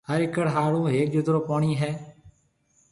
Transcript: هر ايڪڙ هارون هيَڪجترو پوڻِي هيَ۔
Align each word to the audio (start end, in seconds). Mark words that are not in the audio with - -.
هر 0.09 0.19
ايڪڙ 0.23 0.45
هارون 0.55 0.85
هيَڪجترو 0.95 1.39
پوڻِي 1.47 1.71
هيَ۔ 1.81 1.91